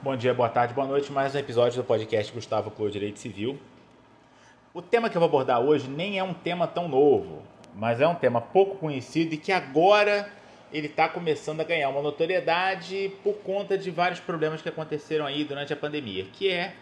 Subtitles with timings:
[0.00, 1.10] Bom dia, boa tarde, boa noite.
[1.10, 3.58] Mais um episódio do podcast Gustavo Clô Direito Civil.
[4.72, 7.42] O tema que eu vou abordar hoje nem é um tema tão novo,
[7.74, 10.32] mas é um tema pouco conhecido e que agora
[10.72, 15.42] ele está começando a ganhar uma notoriedade por conta de vários problemas que aconteceram aí
[15.42, 16.74] durante a pandemia, que é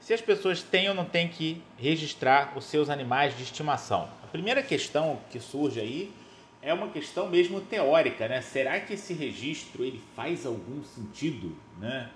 [0.00, 4.08] se as pessoas têm ou não têm que registrar os seus animais de estimação.
[4.24, 6.12] A primeira questão que surge aí
[6.60, 8.40] é uma questão mesmo teórica, né?
[8.40, 12.10] Será que esse registro ele faz algum sentido, né?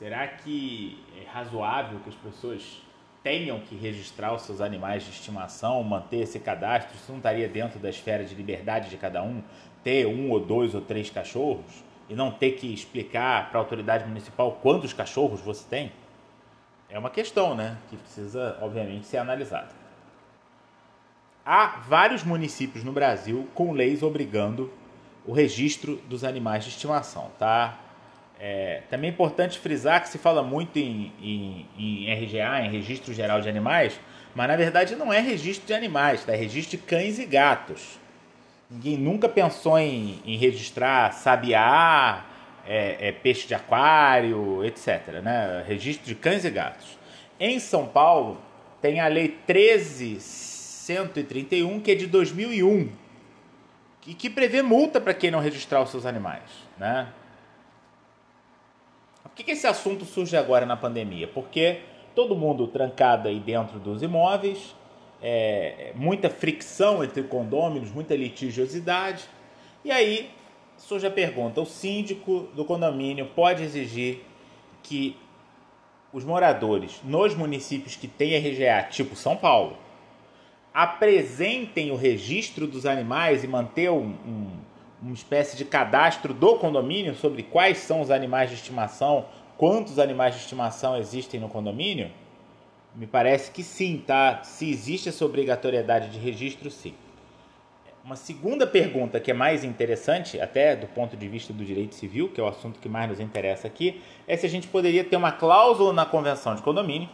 [0.00, 2.82] Será que é razoável que as pessoas
[3.22, 6.96] tenham que registrar os seus animais de estimação, manter esse cadastro?
[6.96, 9.40] Isso não estaria dentro da esfera de liberdade de cada um
[9.84, 14.04] ter um ou dois ou três cachorros e não ter que explicar para a autoridade
[14.04, 15.92] municipal quantos cachorros você tem?
[16.88, 17.78] É uma questão, né?
[17.88, 19.80] Que precisa, obviamente, ser analisada
[21.44, 24.72] há vários municípios no Brasil com leis obrigando
[25.26, 27.76] o registro dos animais de estimação, tá?
[28.42, 33.12] É, também é importante frisar que se fala muito em, em, em, RGA, em Registro
[33.12, 34.00] Geral de Animais,
[34.34, 36.32] mas na verdade não é registro de animais, tá?
[36.32, 37.98] é registro de cães e gatos.
[38.70, 42.24] Ninguém nunca pensou em, em registrar sabiá,
[42.66, 45.20] é, é, peixe de aquário, etc.
[45.22, 45.64] Né?
[45.66, 46.98] Registro de cães e gatos.
[47.38, 48.40] Em São Paulo,
[48.80, 52.90] tem a Lei 13 131, que é de 2001,
[54.00, 56.50] que, que prevê multa para quem não registrar os seus animais.
[56.78, 57.06] Né?
[59.30, 61.26] Por que, que esse assunto surge agora na pandemia?
[61.28, 61.80] Porque
[62.14, 64.74] todo mundo trancado aí dentro dos imóveis,
[65.22, 69.24] é, muita fricção entre condôminos, muita litigiosidade.
[69.84, 70.30] E aí
[70.76, 74.24] surge a pergunta: o síndico do condomínio pode exigir
[74.82, 75.16] que
[76.12, 79.76] os moradores nos municípios que têm RGA, tipo São Paulo,
[80.72, 84.50] apresentem o registro dos animais e manter um, um,
[85.02, 89.24] uma espécie de cadastro do condomínio sobre quais são os animais de estimação,
[89.56, 92.10] quantos animais de estimação existem no condomínio?
[92.94, 94.42] Me parece que sim, tá?
[94.42, 96.94] Se existe essa obrigatoriedade de registro, sim.
[98.04, 102.28] Uma segunda pergunta que é mais interessante, até do ponto de vista do direito civil,
[102.28, 105.16] que é o assunto que mais nos interessa aqui, é se a gente poderia ter
[105.16, 107.08] uma cláusula na convenção de condomínio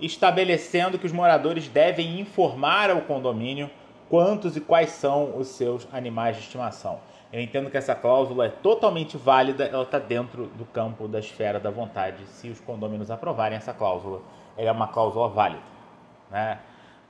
[0.00, 3.70] estabelecendo que os moradores devem informar ao condomínio
[4.08, 7.00] quantos e quais são os seus animais de estimação.
[7.32, 11.58] Eu entendo que essa cláusula é totalmente válida, ela está dentro do campo da esfera
[11.58, 12.22] da vontade.
[12.26, 14.20] Se os condôminos aprovarem essa cláusula,
[14.56, 15.62] ela é uma cláusula válida.
[16.30, 16.58] Né?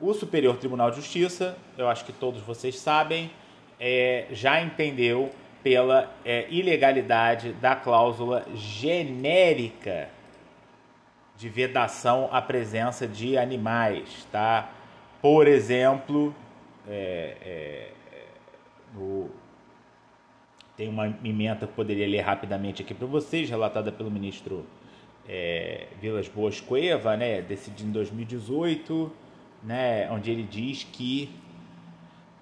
[0.01, 3.33] O Superior Tribunal de Justiça, eu acho que todos vocês sabem,
[3.81, 10.09] é, já entendeu pela é, ilegalidade da cláusula genérica
[11.37, 14.71] de vedação à presença de animais, tá?
[15.21, 16.33] Por exemplo,
[16.89, 17.89] é, é,
[18.95, 19.31] no,
[20.83, 24.67] tem uma emenda que poderia ler rapidamente aqui para vocês, relatada pelo ministro
[25.29, 29.13] é, Vilas Boas Cueva, né, decidido em 2018,
[29.63, 31.31] né, onde ele diz que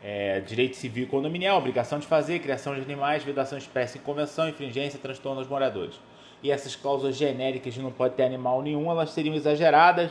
[0.03, 4.49] é, direito civil e condominial, obrigação de fazer, criação de animais, vedação espécie em convenção,
[4.49, 6.01] infringência, transtorno aos moradores
[6.43, 10.11] e essas cláusulas genéricas de não pode ter animal nenhum, elas seriam exageradas,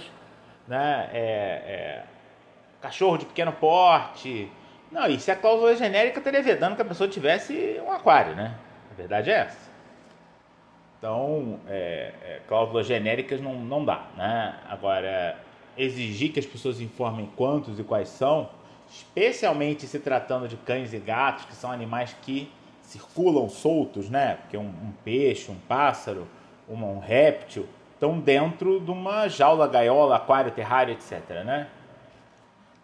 [0.68, 1.10] né?
[1.12, 2.04] É, é,
[2.80, 4.48] cachorro de pequeno porte.
[4.92, 8.56] Não, e se a cláusula genérica estaria vedando que a pessoa tivesse um aquário, né?
[8.92, 9.70] A verdade é essa.
[10.98, 14.56] Então, é, é, cláusulas genéricas não, não dá, né?
[14.68, 15.38] Agora,
[15.78, 18.50] exigir que as pessoas informem quantos e quais são,
[18.90, 22.52] especialmente se tratando de cães e gatos, que são animais que
[22.82, 24.40] circulam soltos, né?
[24.42, 26.28] Porque um, um peixe, um pássaro,
[26.68, 31.44] um, um réptil estão dentro de uma jaula, gaiola, aquário, terrário, etc.
[31.46, 31.68] Né?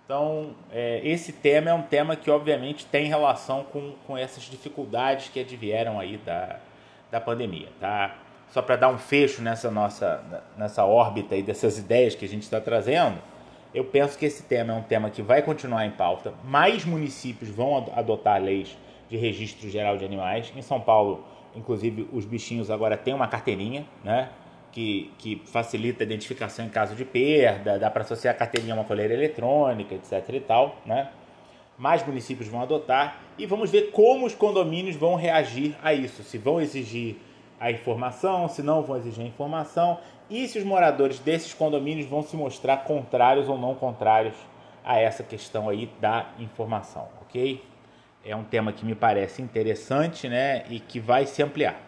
[0.06, 5.30] Então, é, esse tema é um tema que, obviamente, tem relação com, com essas dificuldades
[5.30, 6.58] que advieram aí da,
[7.10, 7.70] da pandemia.
[7.80, 8.16] Tá?
[8.52, 10.24] Só para dar um fecho nessa nossa
[10.56, 13.18] nessa órbita aí dessas ideias que a gente está trazendo,
[13.74, 16.34] eu penso que esse tema é um tema que vai continuar em pauta.
[16.44, 18.78] Mais municípios vão adotar leis
[19.10, 20.54] de registro geral de animais.
[20.56, 24.30] Em São Paulo, inclusive, os bichinhos agora têm uma carteirinha, né?
[24.76, 28.78] Que, que facilita a identificação em caso de perda, dá para associar a carteirinha a
[28.78, 31.12] uma coleira eletrônica, etc e tal, né?
[31.78, 36.38] Mais municípios vão adotar e vamos ver como os condomínios vão reagir a isso, se
[36.38, 37.16] vão exigir
[37.58, 39.98] a informação, se não vão exigir a informação
[40.30, 44.36] e se os moradores desses condomínios vão se mostrar contrários ou não contrários
[44.84, 47.62] a essa questão aí da informação, ok?
[48.26, 51.80] é um tema que me parece interessante né, e que vai se ampliar.